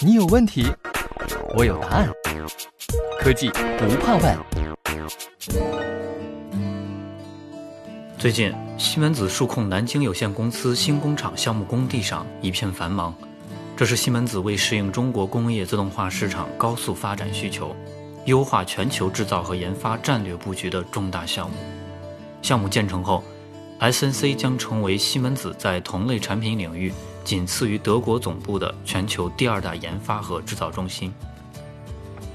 [0.00, 0.66] 你有问题，
[1.56, 2.12] 我有答案。
[3.18, 3.48] 科技
[3.78, 4.38] 不怕问。
[8.18, 13.14] 最近，西门子数控南京有限公司新工厂项目工地上一片繁忙，
[13.74, 17.74] 这是西门子为适应中国工业自动化市场高速发展需求，
[18.26, 21.56] 优化全球制造和研发战略布局的重大项目。
[22.42, 23.24] 项目建成后
[23.80, 26.92] ，SNC 将成为西门子在同类产品领域。
[27.26, 31.12] 仅次于德国总部的全球第二大研发和制造中心。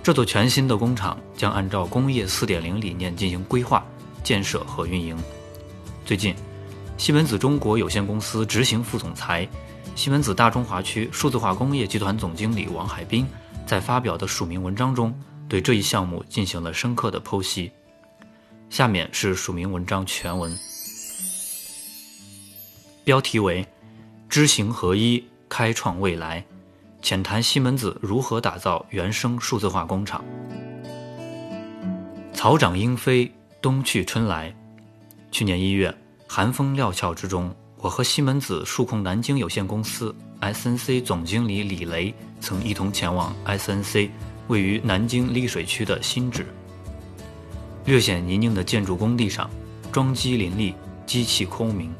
[0.03, 3.85] 这座全新的工厂将按照工业4.0理念进行规划、
[4.21, 5.17] 建设和运营。
[6.05, 6.35] 最近，
[6.97, 9.47] 西门子中国有限公司执行副总裁、
[9.95, 13.25] 西门子大中华区数字化工业集团总经理王海滨
[13.65, 17.71] 在发表的署名文章中，对这一项目进行了深刻的剖析。
[18.69, 20.53] 下面是署名文章全文，
[23.05, 23.65] 标题为。
[24.31, 26.41] 知行合一，开创未来。
[27.01, 30.23] 浅谈西门子如何打造原生数字化工厂。
[32.31, 33.29] 草长莺飞，
[33.61, 34.55] 冬去春来。
[35.31, 35.93] 去年一月，
[36.29, 44.09] 寒风料峭之中，我和西门子数控南京有限公司 （SNC） 总经理李雷曾一同前往 SNC
[44.47, 46.45] 位于南京溧水区的新址。
[47.83, 49.49] 略显泥泞的建筑工地上，
[49.91, 50.73] 桩基林立，
[51.05, 51.93] 机器空鸣。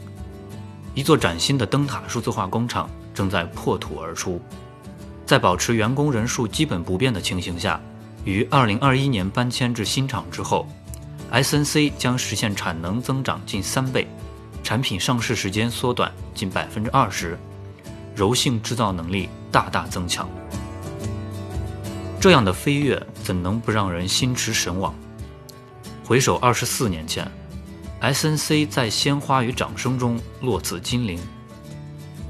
[0.94, 4.42] 一座崭新的灯塔数字化工厂正在破土而出，
[5.26, 7.80] 在保持员工人数基本不变的情形下，
[8.26, 10.68] 于2021年搬迁至新厂之后
[11.32, 14.06] ，SNC 将实现产能增长近三倍，
[14.64, 17.38] 产品上市时间缩短近百分之二十，
[18.14, 20.30] 柔性制造能力大大增强。
[22.20, 24.94] 这样的飞跃怎能不让人心驰神往？
[26.04, 27.26] 回首二十四年前。
[28.02, 31.20] SNC 在鲜花与掌声中落子金陵。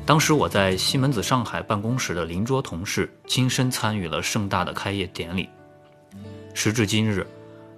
[0.05, 5.47] 当时我在西门子上海办公室的邻桌同事亲身参与了盛大的开业典礼。
[6.53, 7.25] 时至今日，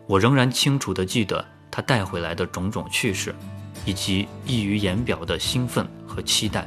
[0.08, 3.36] 我仍然清楚地记得他带回来的种种趣事，
[3.86, 6.66] 以及溢于言表的兴奋和期待。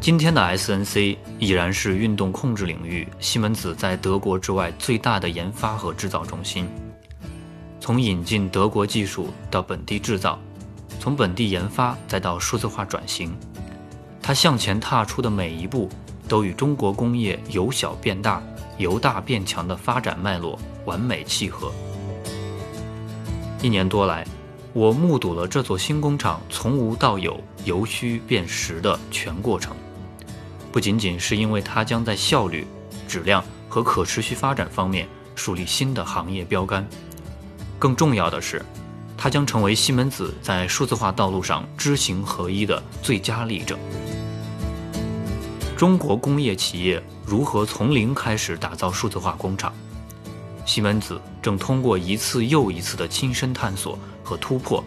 [0.00, 6.68] 今天的 SNC 已然是运动控制领域西门子在德国之外最大的研发和制造中心。
[7.80, 10.38] 从引进德国技术到本地制造，
[11.00, 13.34] 从本地研发再到数字化转型，
[14.20, 15.88] 它向前踏出的每一步，
[16.28, 18.42] 都与中国工业由小变大、
[18.76, 21.72] 由大变强的发展脉络完美契合。
[23.62, 24.26] 一年多来，
[24.72, 29.74] 我目睹了这座新工厂从无到有、由虚变实的全过程。
[30.70, 32.66] 不仅仅是因为它将在效率、
[33.08, 36.86] 质量和可持续发展方面树立新的行业标杆。
[37.78, 38.64] 更重要的是，
[39.16, 43.78] 它将成为西门子在数字化道路上知行合一的最佳例证。
[45.76, 49.72] 中国工业企业如何从零开始打造数字化工厂？
[50.66, 54.82] 西门子正通过一次又一次的亲身探索和突破，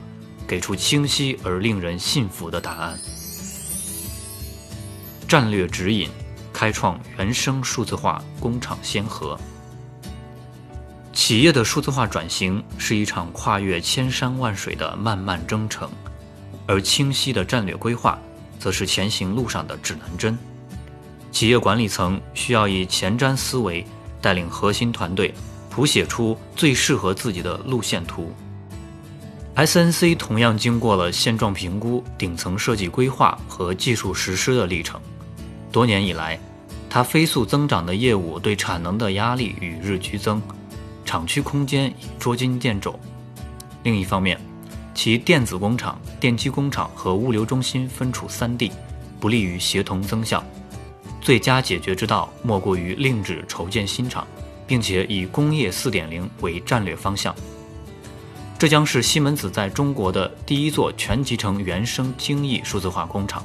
[0.45, 2.99] 给出清晰而令人信服的答案。
[5.27, 6.09] 战略指引，
[6.51, 9.39] 开创原生数字化工厂先河。
[11.13, 15.89] 企业的数字化转型是一场跨越千山万水的漫漫征程，
[16.65, 18.17] 而清晰的战略规划，
[18.57, 20.37] 则是前行路上的指南针。
[21.31, 23.85] 企业管理层需要以前瞻思维
[24.21, 25.33] 带领核心团队，
[25.69, 28.33] 谱写出最适合自己的路线图。
[29.55, 34.99] SNC 同样经过了现状评估、顶层设计规划和技术实施的历程。
[35.73, 36.39] 多年以来，
[36.89, 40.41] 它飞速增长的业务对产能的压力与日俱增。
[41.11, 42.97] 厂区空间已捉襟见肘。
[43.83, 44.39] 另一方面，
[44.93, 48.71] 其电子工厂、电机工厂和物流中心分处三地，
[49.19, 50.41] 不利于协同增效。
[51.19, 54.25] 最佳解决之道莫过于另址筹建新厂，
[54.65, 57.35] 并且以工业4.0为战略方向。
[58.57, 63.43] 这将是西门子在中国的第一座全集成原生精益数字化工厂。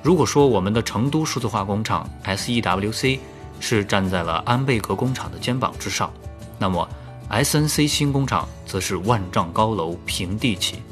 [0.00, 3.18] 如果说我们的成都数字化工厂 SEWC，
[3.60, 6.12] 是站在了安倍格工厂的肩膀之上，
[6.58, 6.88] 那么
[7.30, 10.82] SNC 新工厂则是万丈高楼平地起。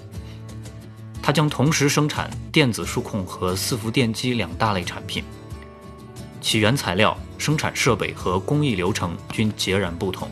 [1.22, 5.22] 它将同时生产电子数控和伺服电机两大类产品，
[6.40, 10.28] 其原材料、生产设备和工艺流程均截然不同。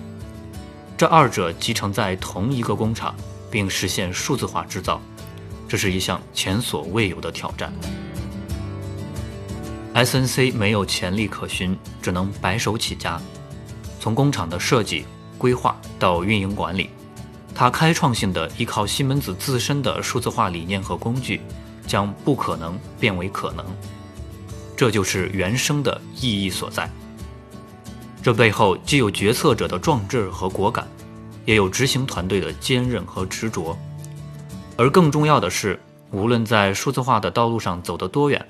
[0.96, 3.14] 这二者集成在同一个工厂，
[3.50, 5.00] 并实现数字化制造，
[5.68, 7.72] 这是一项前所未有的挑战。
[9.94, 13.20] SNC 没有潜力可循，只能白手起家。
[13.98, 15.04] 从工厂的设计、
[15.36, 16.90] 规划到运营管理，
[17.54, 21.40] 它开创性的依靠西门子自身的数字化理念和工具，
[21.86, 23.66] 将不可能变为可能。
[24.76, 26.88] 这就是原生的意义所在。
[28.22, 30.86] 这背后既有决策者的壮志和果敢，
[31.44, 33.76] 也有执行团队的坚韧和执着。
[34.76, 35.78] 而更重要的是，
[36.12, 38.46] 无论在数字化的道路上走得多远，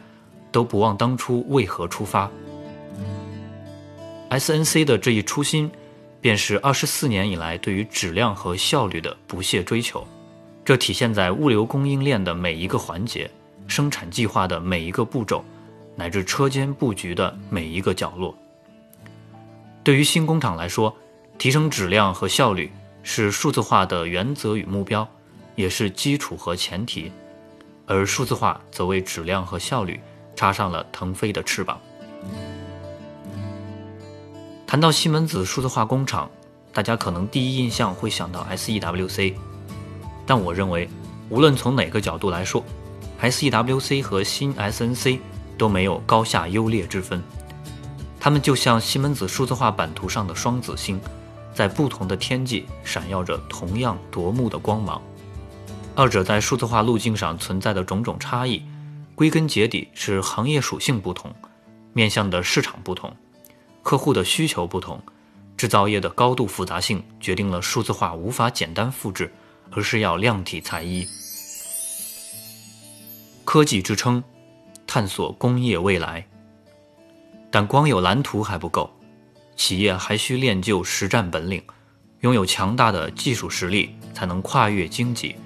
[0.50, 2.30] 都不忘当初为何出发。
[4.30, 5.70] SNC 的这一初心，
[6.20, 10.06] 便是二十四年以来对于质量和效率的不懈追求。
[10.64, 13.28] 这体现在物流供应链的每一个环节、
[13.66, 15.44] 生产计划的每一个步骤，
[15.96, 18.36] 乃至车间布局的每一个角落。
[19.82, 20.94] 对于新工厂来说，
[21.38, 22.70] 提升质量和效率
[23.02, 25.08] 是数字化的原则与目标，
[25.56, 27.10] 也是基础和前提。
[27.86, 29.98] 而数字化则为质量和效率
[30.40, 31.78] 插上了腾飞的翅膀。
[34.66, 36.30] 谈到西门子数字化工厂，
[36.72, 39.34] 大家可能第一印象会想到 SEWC，
[40.24, 40.88] 但我认为，
[41.28, 42.64] 无论从哪个角度来说
[43.20, 45.18] ，SEWC 和新 SNC
[45.58, 47.22] 都没有高下优劣之分，
[48.18, 50.98] 它们就像西门子数字化版图上的双子星，
[51.52, 55.02] 在不同的天际闪耀着同样夺目的光芒。
[55.94, 58.62] 二者在数字化路径上存在的种种差异，
[59.20, 61.30] 归根结底是行业属性不同，
[61.92, 63.14] 面向的市场不同。
[63.82, 64.98] 客户的需求不同，
[65.58, 69.30] 制造业的高度复杂性决定了数字化无法简单复制，
[69.72, 71.06] 而是要量体裁衣。
[73.44, 74.24] 科技支撑，
[74.86, 76.26] 探索工业未来。
[77.50, 78.90] 但光有蓝图还不够，
[79.54, 81.62] 企业还需练就实战本领，
[82.20, 85.36] 拥有强大的技术实力，才能跨越荆棘，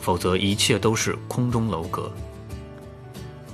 [0.00, 2.12] 否则一切都是空中楼阁。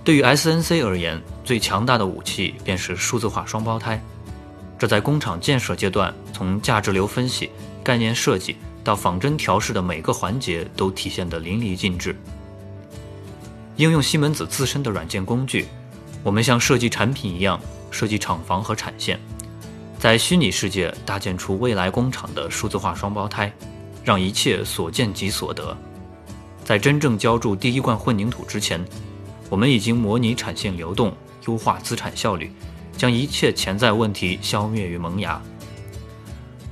[0.02, 4.02] 对于 SNC 而言，最强大的武器便是数字化双胞胎。
[4.78, 7.50] 这在工厂建设阶段，从价值流分析、
[7.84, 12.16] 概念设计到仿真调试的每个环节都体现得淋漓尽致。
[13.76, 15.66] 应用西门子自身的软件工具，
[16.22, 17.60] 我们像设计产品一样
[17.90, 19.20] 设计厂房和产线，
[19.98, 23.52] 在虚拟世界搭建出未来工厂的数字化双胞胎，
[24.02, 25.76] 让一切所见即所得。
[26.64, 28.82] 在真正浇筑第一罐混凝土之前，
[29.50, 31.12] 我们已经模拟产线流动，
[31.46, 32.50] 优化资产效率。
[32.96, 35.40] 将一切潜在问题消灭于萌芽，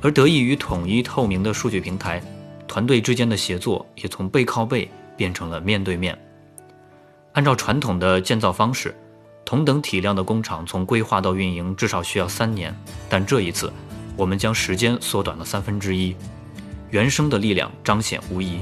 [0.03, 2.23] 而得益于统一透明的数据平台，
[2.67, 6.19] 团队之间的协作也从背靠背变成了面对面。
[7.33, 8.95] 按照传统的建造方式，
[9.43, 12.79] 同等体量的工厂从规划到运营至少需要三年，
[13.09, 13.73] 但这一次，
[14.15, 16.15] 我们将时间缩短了三分之一，
[16.91, 18.59] 原生的力量彰显无疑。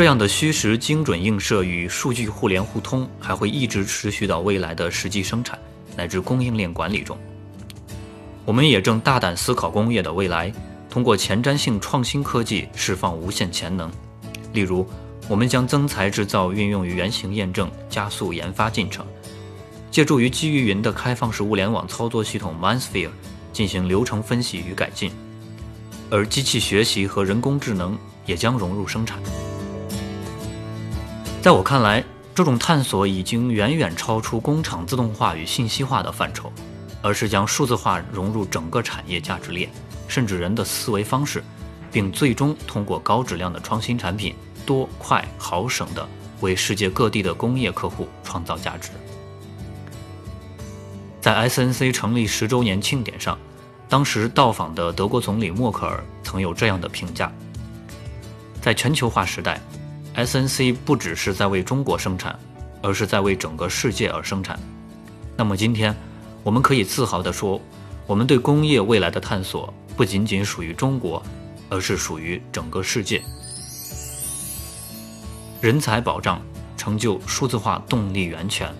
[0.00, 5.58] 这样的虚实精准映射与数据互联互通，还会一直持续到未来的实际生产
[5.94, 7.14] 乃至供应链管理中。
[8.46, 10.50] 我们也正大胆思考工业的未来，
[10.88, 13.90] 通过前瞻性创新科技释放无限潜能。
[14.54, 14.88] 例如，
[15.28, 19.04] 我们将增材制造运用于原型验证，加速研发进程；
[19.90, 23.10] 借助于基于云的开放式物联网操作系统 MindSphere
[23.52, 25.12] 进行流程分析与改进，
[26.08, 29.20] 而机器学习和人工智能也将融入生产。
[31.42, 32.04] 在我看来，
[32.34, 36.52] 这种探索已经远远超出工厂自动化与信息化的范畴，
[37.00, 39.70] 而是将数字化融入整个产业价值链，
[40.06, 41.42] 甚至人的思维方式，
[41.90, 44.34] 并最终通过高质量的创新产品，
[44.66, 46.06] 多、快、好省的
[46.42, 48.90] 为世界各地的工业客户创造价值。
[51.22, 53.38] 在 SNC 成立十周年庆典上，
[53.88, 57.32] 当时到访的德国总理默克尔曾有这样的评价：
[58.60, 59.58] 在全球化时代。
[60.16, 62.38] SNC 不只是在为中国生产，
[62.82, 64.58] 而是在为整个世界而生产。
[65.36, 65.94] 那么今天，
[66.42, 67.60] 我们可以自豪地说，
[68.06, 71.22] 我们对工业未来的探索不仅仅属于中国，
[71.68, 73.22] 而是属于整个世界。
[75.60, 76.42] 人才保障，
[76.76, 78.74] 成就数字化动力源泉。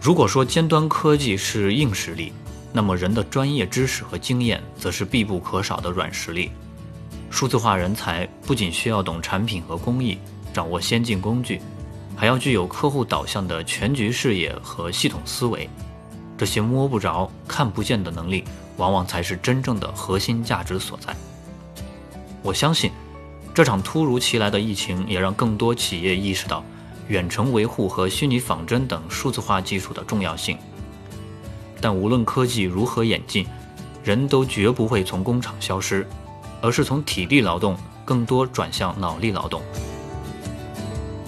[0.00, 2.32] 如果说尖端科技是硬实力，
[2.72, 6.50] 那么人的专业知识和经验则是必不可少的软实力。
[7.30, 10.18] 数字化人才不仅需要懂产品和工艺，
[10.52, 11.60] 掌握先进工具，
[12.16, 15.68] 还要具有客户导向的全局视野和系统思维。
[16.36, 18.44] 这些摸不着、看不见的能力，
[18.76, 21.14] 往往才是真正的核心价值所在。
[22.42, 22.90] 我相信，
[23.52, 26.64] 这场突如其来的疫情也让更多企业意识到
[27.08, 30.56] 远程维护和虚拟仿真等数字化技术的重要性。
[31.80, 33.46] 但无论科技如何演进，
[34.02, 36.06] 人都绝不会从工厂消失。
[36.60, 39.62] 而是从体力劳动更多转向脑力劳动。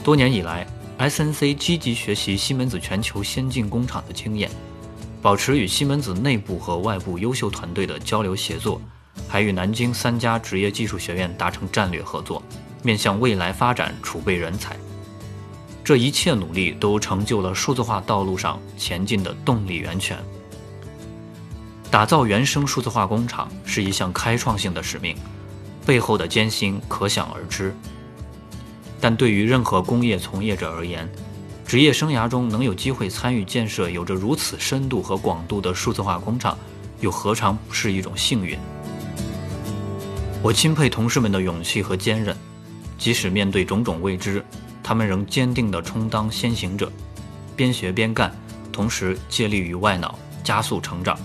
[0.03, 0.67] 多年以来
[0.99, 4.51] ，SNC 积极学习西门子全球先进工厂的经验，
[5.21, 8.81] 保持与西门子内部和外部优秀团队的交流协作，
[9.29, 12.43] 还与南京三家职业技术学院达成战略合作，
[12.83, 14.75] 面向未来发展储备人才。
[15.85, 20.19] 这一切努力都成就了数字化道路上前进的动力源泉。
[21.91, 25.17] 打造原生数字化工厂是一项开创性的使命，
[25.85, 27.75] 背后的艰辛可想而知。
[29.01, 31.11] 但对于任何工业从业者而言，
[31.67, 36.57] 职业生涯中能有机会参与建设有着如此深度和广度的数字化工厂，
[37.01, 38.57] 又何尝不是一种幸运？
[40.43, 42.37] 我钦佩同事们的勇气和坚韧，
[42.99, 44.45] 即使面对种种未知，
[44.81, 46.91] 他们仍坚定地充当先行者，
[47.57, 48.33] 边学边干，
[48.71, 51.19] 同时借力于外脑，加速成长。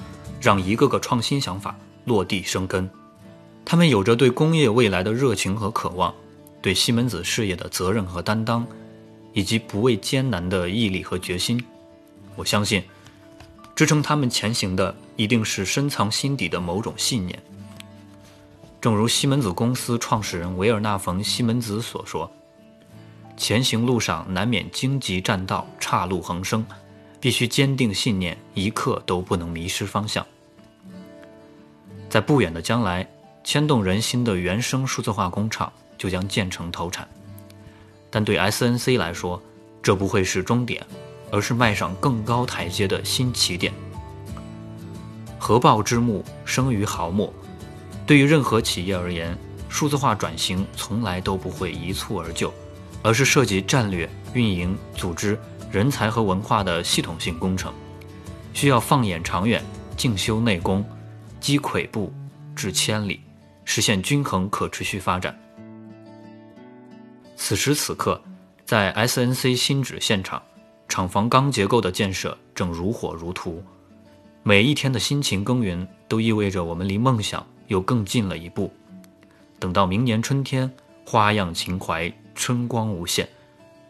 [0.46, 2.88] 让一个个创新想法落地生根，
[3.66, 6.14] 他们有着对工业未来的热情和渴望，
[6.62, 8.64] 对西门子事业的责任和担当，
[9.34, 11.60] 以及不畏艰难的毅力和决心。
[12.36, 12.84] 我相信，
[13.76, 17.42] 支撑他们前行的一定是深藏心底的某种信念。
[18.80, 22.32] 正如西门子公司创始人维尔纳·冯·西门子所说
[23.36, 26.64] ：“前行路上难免荆棘栈道、岔路横生，
[27.20, 30.24] 必须坚定信念，一刻都不能迷失方向。”
[32.16, 33.06] 在不远的将来，
[33.44, 37.06] 牵动人心的原生数字化工厂就将建成投产。
[38.10, 39.42] 但对 SNC 来说，
[39.84, 40.82] 这不会是终点，
[41.30, 43.74] 而是迈上更高台阶的新起点。
[45.38, 47.34] 合抱之木，生于毫末。
[48.08, 52.50] 对于任何企业而言，数字化转型从来都不会一蹴而就，
[53.04, 55.38] 而是涉及战略、运营、组织、
[55.70, 57.74] 人才和文化的系统性工程，
[58.54, 59.62] 需要放眼长远，
[59.98, 60.82] 静修内功。
[61.46, 62.12] 积跬步，
[62.56, 63.22] 至千里，
[63.66, 65.40] 实现均衡可持续发展。
[67.36, 68.20] 此时此刻，
[68.66, 70.42] 在 SNC 新址现场，
[70.90, 73.64] 厂房钢结构的建设正如火如荼。
[74.42, 78.74] 每一天的辛勤耕耘，都意味着我们离梦想又更近了一步。
[79.60, 80.68] 等到明年春天，
[81.06, 83.30] 花样情怀，春光无限，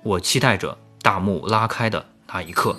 [0.03, 2.75] 我期待着大幕拉开的那一刻。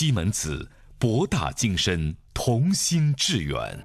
[0.00, 0.66] 西门子，
[0.98, 3.84] 博大精深，同心致远。